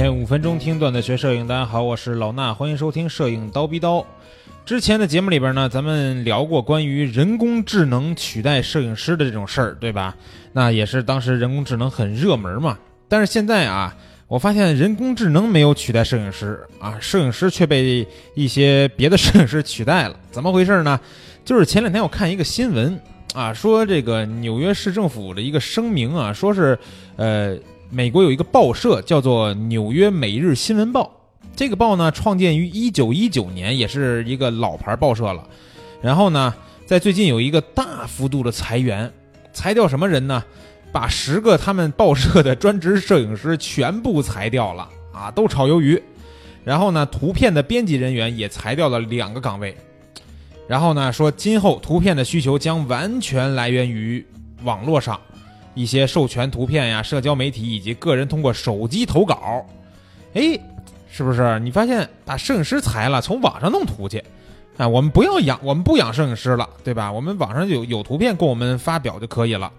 [0.00, 4.02] 天五分钟听段子学摄影，大家好，我是老衲，欢迎收听摄影刀逼刀。
[4.64, 10.16] 之前的节目里边呢，咱们聊过关于人工智能取代摄影师的这种事儿，对吧？
[10.54, 12.78] 那也是当时人工智能很热门嘛。
[13.08, 13.94] 但是现在啊，
[14.26, 20.98] 我发现人工智能没有取代摄影师啊，摄影师却被一些别的摄影师取代了， 怎么回事呢？
[21.44, 22.98] 就是前两天我看一个新闻
[23.34, 26.78] 啊，说这个纽约市政府的一个声明啊，说是
[27.16, 27.54] 呃。
[27.92, 31.02] 美国有一个报社叫做《纽约每日新闻报》，
[31.56, 35.44] 这个报呢创建于一九一九年，也是一个老牌报社了。
[36.00, 36.54] 然后呢，
[36.86, 39.12] 在最近有一个大幅度的裁员，
[39.52, 40.44] 裁掉什么人呢？
[40.92, 46.00] 把十个他们报社的专职摄影师全部裁掉了啊，都炒鱿鱼。
[46.62, 49.76] 然后呢，图片的编辑人员也裁掉了两个岗位。
[50.68, 54.24] 然后呢，说今后图片的需求将完全来源于
[54.62, 55.20] 网络上。
[55.74, 59.64] 一些授权图片呀，社交媒体以及个人通过手机投稿，
[60.34, 60.58] 哎，
[61.10, 61.58] 是不是？
[61.60, 64.22] 你发现把摄影师裁了，从网上弄图去，
[64.76, 67.10] 啊，我们不要养，我们不养摄影师了，对吧？
[67.10, 69.72] 我们网上有有图片供我们发表就可以了。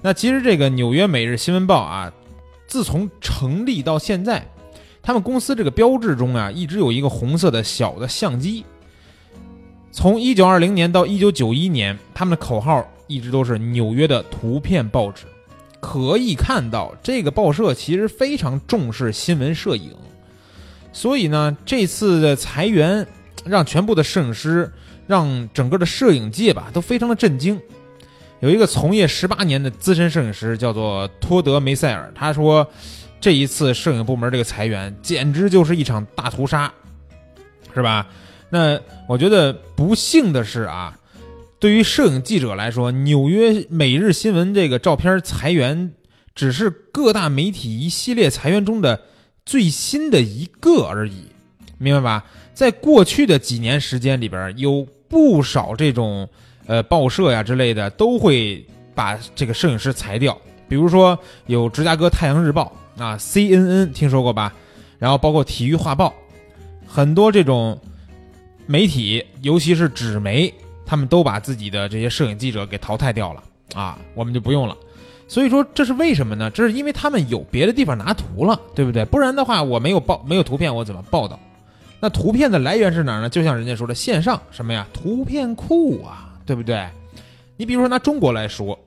[0.00, 2.12] 那其实这个纽约每日新闻报啊，
[2.66, 4.46] 自从成立到现在，
[5.02, 8.64] 他们公司这个标志中啊，一直有一个红色的小的相机。
[9.90, 12.86] 从一九二零年到一九九一年，他们的口号。
[13.06, 15.24] 一直都是纽约的图片报纸，
[15.80, 19.94] 可以看到这个报社其实非常重视新闻摄影，
[20.92, 23.06] 所以呢，这次的裁员
[23.44, 24.72] 让全部的摄影师，
[25.06, 27.60] 让整个的摄影界吧都非常的震惊。
[28.40, 32.66] 有一个从业十八年的资深摄影师叫做托德梅塞尔，他说，
[33.20, 36.72] 这一次摄影部门这个裁员简直就是一场大屠杀，
[37.74, 38.06] 是吧？
[38.50, 40.98] 那我觉得不幸的是啊。
[41.64, 45.94] 对于摄影记者来说，纽约每日新闻这个照片裁员，
[46.34, 49.00] 只是各大媒体一系列裁员中的
[49.46, 51.22] 最新的一个而已，
[51.78, 52.26] 明白吧？
[52.52, 56.28] 在过去的几年时间里边，有不少这种
[56.66, 58.62] 呃报社呀之类的都会
[58.94, 60.38] 把这个摄影师裁掉，
[60.68, 64.54] 比如说有芝加哥太阳日报啊，CNN 听说过吧？
[64.98, 66.12] 然后包括体育画报，
[66.86, 67.80] 很多这种
[68.66, 70.52] 媒体，尤其是纸媒。
[70.86, 73.42] 他们都把自己的这些摄影记者给淘汰掉了
[73.74, 74.76] 啊，我们就不用了。
[75.26, 76.50] 所以说这是为什么呢？
[76.50, 79.04] 这是因为他们有别的地方拿图了，对不对？
[79.04, 81.40] 不然的话，我没有报没有图片，我怎么报道？
[82.00, 83.28] 那图片的来源是哪儿呢？
[83.30, 84.86] 就像人家说的，线上什么呀？
[84.92, 86.86] 图片库啊，对不对？
[87.56, 88.78] 你比如说拿中国来说，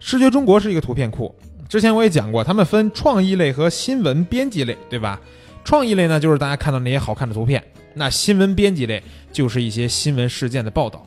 [0.00, 1.34] 视觉中国是一个图片库。
[1.68, 5.20] 之前我也讲过，他们分创意类和新闻编辑类，对吧？
[5.64, 7.60] 创意类呢，就是大家看到那些好看的图片；
[7.94, 9.02] 那新闻编辑类
[9.32, 11.04] 就是一些新闻事件的报道。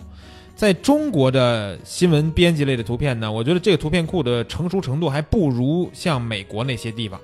[0.56, 7.20] 在中国的新闻编辑类的图片呢，我觉得这个图片库的成熟程度还不如像美国那些地方，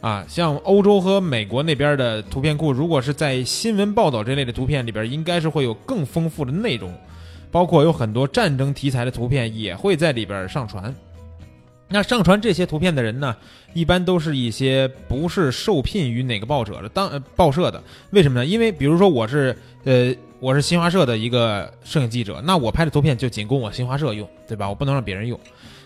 [0.00, 6.90] 啊，像欧洲和美国那边的图片库，如果是在新闻报道这类的图片里边，应该是会有更丰富的内容，
[7.50, 10.92] 包括有很多战争题材的图片也会在里边上传。
[11.86, 13.36] 那上传这些图片的人呢，
[13.74, 18.46] 一般都是一些不是受聘于哪个报者的当报社的，为什么呢？
[18.46, 19.54] 因为比如说我是
[19.84, 20.14] 呃。
[20.44, 24.68] 我是新华社的一个摄影记者，那我拍的图片就仅供我新华社用，对吧？
[24.68, 25.40] 我不能让别人用。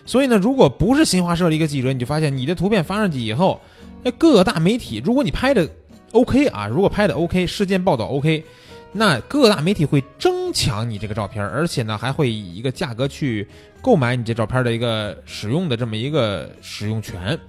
[0.05, 3.61] 所以呢，如果不是新华社的一个记者，你就发现你的图片发上去以后，
[4.03, 5.65] 那各大媒体，如果你拍的
[6.11, 8.43] OK 啊，如果拍的 OK，事件报道 OK，
[8.91, 13.47] 那各大媒体会争抢你这个照片，而且呢，还会以一个价格去
[13.81, 17.39] 购买你这照片的一个使用的这么一个使用权，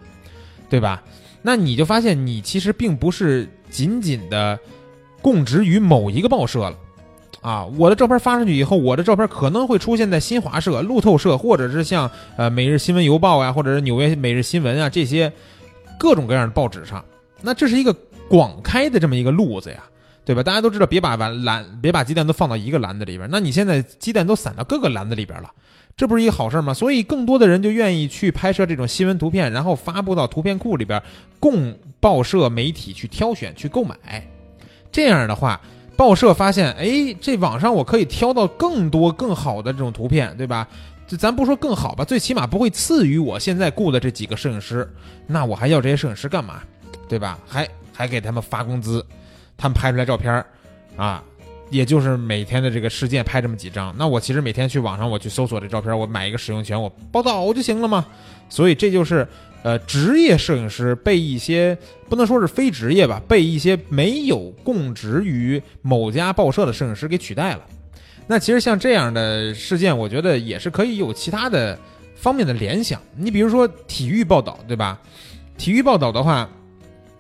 [0.69, 1.03] 对吧？
[1.43, 4.57] 那你就发现你其实并不是仅仅的
[5.21, 6.79] 供职于某一个报社了。
[7.41, 15.33] 啊，我的照片发上去以后，我的照片可能会出现在新华社、路透社，或者是像呃《每日新闻邮报》啊，或者是纽约每日新闻啊这些
[15.99, 17.03] 各种各样的报纸上。
[17.41, 17.95] 那这是一个
[18.29, 19.83] 广开的这么一个路子呀，
[20.23, 20.43] 对吧？
[20.43, 23.27] 大家都知道，别把篮篮，别把鸡蛋都放到一个篮子里边。
[23.33, 25.51] 那你现在鸡蛋都散到各个篮子里边了，
[25.97, 26.75] 这不是一个好事吗？
[26.75, 31.03] 所以更多的人就愿意去拍摄这种新闻图片，然后发布到图片库里边，
[31.39, 33.97] 供报社媒体去挑选、去购买。
[34.93, 35.59] 这样的话。
[36.01, 40.67] 报社发现，哎，这网上我可以挑到更多更好的这种图片，对吧？
[41.07, 44.91] 就咱不说更好吧，最起码不会次于我现在雇的这几个摄影师。
[45.27, 46.63] 那我还要这些摄影师干嘛？
[47.07, 47.39] 对吧？
[47.47, 49.05] 还还给他们发工资，
[49.59, 50.43] 他们拍出来照片
[50.97, 51.23] 啊，
[51.69, 53.95] 也就是每天的这个事件拍这么几张。
[53.99, 58.07] 那我其实每天去网上我去搜索这照片，我买一个使用权，我报道就行了嘛。
[58.49, 59.29] 所以这就是。
[59.63, 61.77] 呃，职业摄影师被一些
[62.09, 67.61] 不能说是非职业吧，被一些没有供职于某家报社的摄影师给取代了。
[68.27, 71.79] 那其实像这样的事件，我觉得也是可以有其他的
[72.15, 73.03] 方面的联想。
[73.17, 74.99] 你比如说体育报道，对吧？
[75.59, 76.49] 体育报道的话，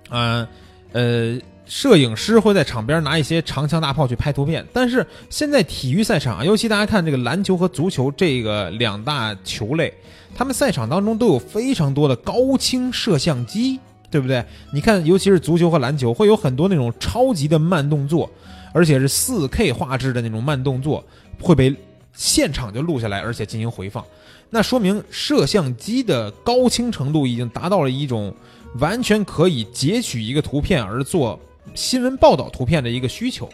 [0.08, 0.46] 嗯，
[0.92, 1.38] 呃，
[1.70, 9.94] 摄影师会在场边拿一些长枪大炮去拍图片，但是现在体育赛场，尤其大家看这个篮球和足球这个两大球类，
[10.34, 13.78] 他们赛场当中都有非常多的高清摄像机，
[14.10, 14.44] 对不对？
[14.74, 18.28] 你看，尤其是足球和篮球，会有很多那种超级的慢动作，
[18.72, 21.04] 而且是四 K 画质的那种慢动作，
[21.40, 21.72] 会被
[22.12, 24.04] 现场就录下来，而且进行回放。
[24.50, 28.34] 那说明摄像机的高清程度已经达到了一种
[28.80, 31.38] 完全可以截取一个图片而做
[31.74, 33.48] 新闻报道图片的一个需求，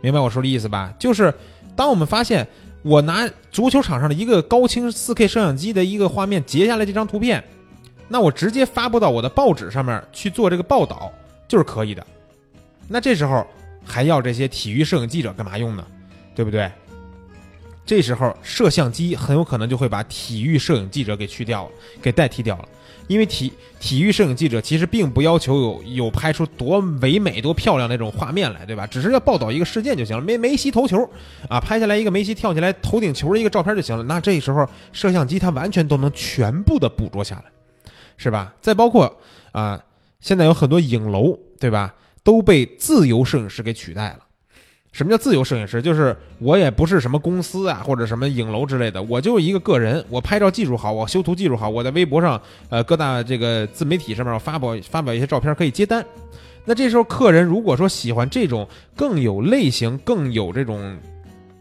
[0.00, 0.94] 明白我说的意思吧？
[0.98, 1.32] 就是
[1.76, 2.46] 当我们发现
[2.82, 7.42] 我拿足球场上的一个高清 4K 摄像机的一个画面截下来这张图片，
[8.08, 11.12] 那我直接发布到我的报纸上面去做这个报道
[11.46, 12.06] 就是可以的。
[12.88, 13.46] 那这时候
[13.84, 15.86] 还要这些体育摄影记者干嘛用呢？
[16.34, 16.70] 对不对？
[17.90, 22.68] 这时候，摄像机很有可能就会把体育摄影记者给去掉了，给代替掉了。
[23.08, 28.86] 因为体体育摄影记者其实并不要求有有拍出多唯美、多漂亮那种画面来，对吧？
[28.86, 30.22] 只是要报道一个事件就行了。
[30.22, 31.02] 梅梅西投球
[31.48, 34.04] 啊，拍下来一个梅西跳起来头顶球的一个照片就行了。
[34.04, 37.44] 那这时候，摄像机它完全都能全部的捕捉下来，
[38.16, 38.54] 是吧？
[38.60, 39.18] 再包括
[39.50, 39.82] 啊，
[40.20, 41.92] 现在有很多影楼，对吧？
[42.22, 44.20] 都被自由摄影师给取代了。
[44.92, 45.80] 什么叫自由摄影师？
[45.80, 50.04] 就是我也不是什么公司啊，或者什么影楼之类的，我就是一个个人。
[50.08, 56.04] 我拍照技术好，我修图技术好，我在微博上，呃，各大这个自媒体上面我发表发表一些照片，可以接单。
[56.64, 60.98] 那这时候客人如果说喜欢这种更有类型、更有这种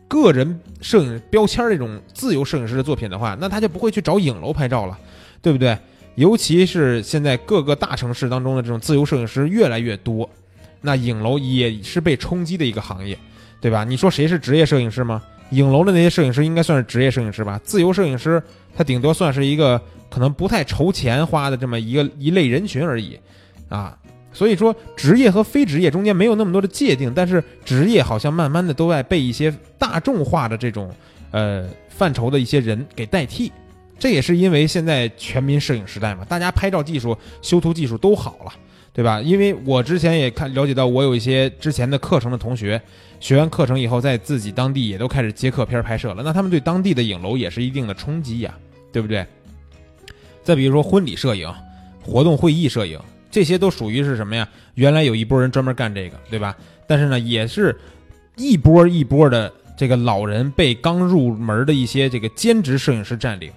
[0.08, 4.98] 个人摄影标签这种自由摄影师的作品的话，那他就不会去找影楼拍照了，
[5.42, 5.78] 对不对？
[6.16, 10.28] 尤其是现在各个大城市当中的这种自由摄影师越来越多。
[10.82, 13.18] 那影楼也是被冲击的一个行业，
[13.60, 13.84] 对吧？
[13.84, 15.22] 你说谁是职业摄影师吗？
[15.52, 17.60] 影楼的那些摄影师应该算是职业摄影师吧？
[17.64, 18.42] 自由摄影师
[18.76, 23.20] 他顶多算是一个可能不太愁钱花的这么一个一类人群而已，
[23.68, 23.98] 啊，
[24.32, 30.94] 所以说职业和非职业中间没有那么多的界定，但是职业好像慢慢的都在被一些大众化的这种
[31.32, 33.52] 呃范畴的一些人给代替，
[33.98, 38.54] 这也是因为现在全民摄影时代嘛，大家拍照技术、修图技术都好了。
[38.92, 39.22] 对吧？
[39.22, 42.82] 因为我之前也看了解到，我有一些之前的课程的同学，
[43.20, 46.22] 学完课程以后，在自己当地也都开始接客片拍摄了。
[46.24, 48.54] 那他们对当地的影楼也是一定的冲击呀，
[48.92, 49.26] 对不对？
[50.44, 51.54] 再比如说婚礼摄影、
[52.04, 53.00] 活动会议摄影，
[53.30, 54.48] 这些都属于是什么呀？
[54.74, 56.58] 原来有一波人专门干这个，对吧？
[56.88, 57.78] 但是呢，也是
[58.36, 63.52] 一波一波的这个老人被刚入门的一些这个兼职摄影师占领。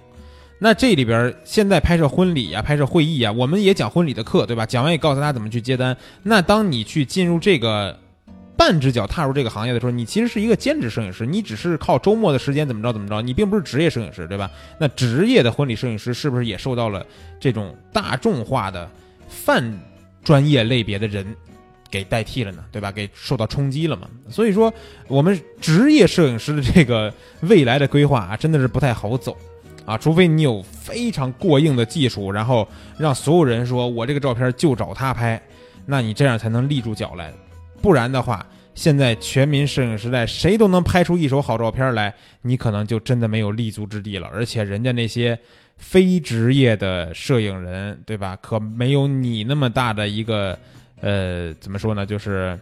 [0.63, 4.65] 那这里边现在拍摄婚礼啊，拍摄会议啊，我们也讲婚礼的课，对吧？
[4.65, 5.97] 讲完也告诉他怎么去接单。
[6.21, 7.99] 那当你去进入这个
[8.55, 14.49] 半只脚踏入这个行业的时候，你其实是一个兼职摄影师，你只是靠周末的时间怎么着怎么着，你并不是职业摄影师，对吧？
[14.79, 17.05] 那职业的婚礼摄影师是不是也受到了
[17.41, 18.89] 这种大众化的
[19.27, 19.61] 泛
[20.23, 21.25] 专业类别的人
[21.91, 22.63] 给代替了呢？
[22.71, 22.89] 对吧？
[22.89, 24.07] 给受到冲击了嘛？
[24.29, 24.73] 所以说，
[25.09, 29.35] 我们职业摄影师的这个未来的规划啊，真的是不太好走。
[29.85, 35.41] 啊，除非你有非常过硬的技术，然后让所有人说我这个照片就找他拍，
[35.85, 37.33] 那你这样才能立住脚来。
[37.81, 38.45] 不然的话，
[38.75, 42.13] 现在全民摄影时代，谁都能拍出一手好照片来，
[42.43, 44.27] 你可能就真的没有立足之地了。
[44.33, 45.37] 而且人家那些
[45.77, 48.37] 非职业的摄影人，对吧？
[48.41, 50.57] 可没有你那么大的一个
[51.01, 52.05] 呃，怎么说呢？
[52.05, 52.57] 就是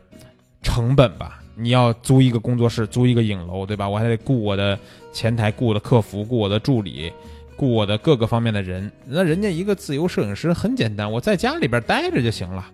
[0.64, 1.41] 成本吧。
[1.62, 3.88] 你要租一个工作室，租一个影楼，对吧？
[3.88, 4.78] 我还得雇我的
[5.14, 7.14] 前台，雇我的客服，雇我的助理，
[7.56, 8.92] 雇我的各个方面的人。
[9.06, 12.66] 那人家一个自由摄影师很简单，我在家里边待着就行了，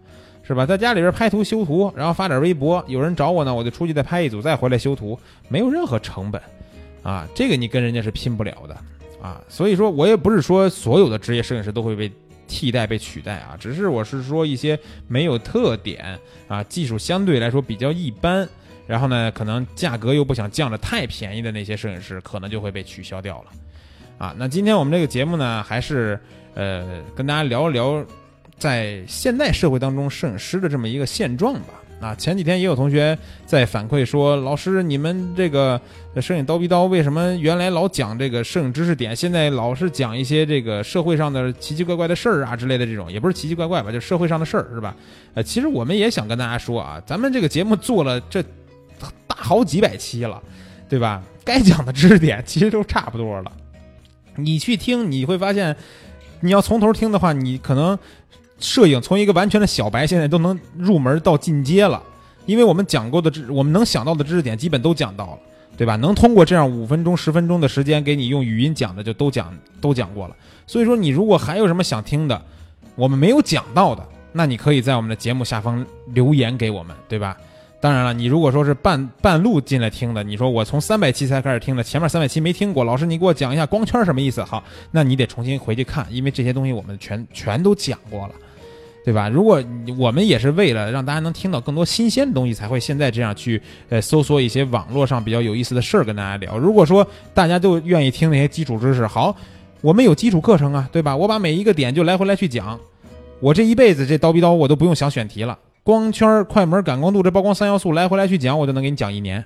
[0.42, 0.66] 是吧？
[0.66, 6.42] 在家里边拍图修图，然后发点微博，有人找我呢，我就出去再拍一组，再回来修图，没有任何成本，
[7.04, 8.78] 啊，这个你跟人家是拼不了的，
[9.22, 12.12] 啊，所以说我也不是说所有的职业摄影师都会被。
[12.50, 14.80] 替代被取代啊，只是我是说一些
[15.10, 16.18] 没有特点
[16.48, 18.48] 啊，技术相对来说比较一般，
[18.88, 23.52] 然后呢，可能价格又不想降的太便宜的那些摄影师，可能就会被取消掉了，
[24.18, 26.20] 啊，那今天我们这个节目呢，还是
[26.54, 28.04] 呃跟大家聊一聊
[28.58, 31.74] 在现代社会当中摄影师的这么一个现状吧。
[32.00, 33.18] 啊，前几天也有同学
[33.48, 35.82] 在反馈说，老师，你们这个
[36.22, 44.96] 摄影刀逼刀为什么原来老讲这个摄影知识点，现在老是讲一些这个社会上的奇奇怪怪的事儿啊之类的这种，也不是奇奇怪怪吧，就社会上的事儿是吧？
[45.34, 48.44] 呃，其实我们也想跟大家说啊，咱们这个节目做了这
[49.00, 50.42] 大好几百期了，
[50.90, 51.22] 对吧？
[51.44, 53.52] 该讲的知识点 其实都差不多了，
[54.36, 55.76] 你去听你会发现，
[56.42, 57.98] 你要从头听的话，你可能。
[58.60, 62.02] 摄影从一个完全的小白，现在都能入门到进阶了，
[62.48, 65.38] 因为我们讲过的知，我们能想到的知识点基本都讲到了，
[65.78, 65.96] 对吧？
[65.98, 70.36] 能通过这样五分钟、十分钟的时间给你用语音讲的，就都讲都讲过了。
[70.66, 72.42] 所以说，你如果还有什么想听的，
[72.96, 77.38] 我们没有讲到的，那你可以在我们的节目下方留言给我们，对吧？
[77.80, 84.44] 当然了，你如果说是半半路进来听的，你说我从三百期才开始听的，前面三百期没听过，老师你给我讲一下光圈什么意思？
[84.44, 88.34] 好，那你得重新回去看，因为这些东西我们全全都讲过了，
[89.06, 89.30] 对吧？
[89.30, 89.64] 如果
[89.96, 96.58] 我们也是为了让大家能听到更多新鲜的东西，才会现在这样去呃搜索一些网络上比较有意思的事儿跟大家聊。
[96.58, 99.36] 如果说大家都愿意听那些基础知识，好，
[99.82, 101.16] 我们有基础课程啊，对吧？
[101.16, 102.80] 我把每一个点就来回来去讲，
[103.40, 105.56] 我这一辈子这叨逼叨我都不用想选题了。
[105.88, 109.42] 光圈、快门、感光度这曝光三要素来回来去讲，我就能给你讲一年，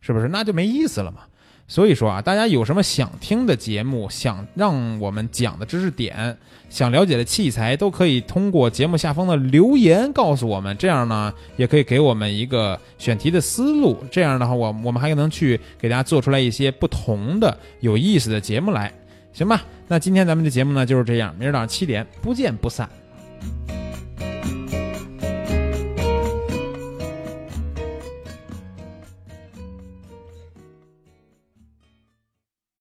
[0.00, 0.26] 是不是？
[0.28, 1.18] 那就没意思了嘛。
[1.68, 6.34] 所以说啊，大家有什么想听的节目，想让我们讲的知识点，
[6.70, 10.74] 想了解的器材，都可以通过节目下方的留言告诉我们。
[10.78, 14.02] 这样呢，也可以给我们一个选题的思路。
[14.10, 18.90] 这样的话，我我们还能去给大家做出来一些不同的有意思的节目来，
[19.34, 19.62] 行吧？
[19.88, 22.88] 那今天咱们的节目呢就是这样，明儿早上七点不见不散。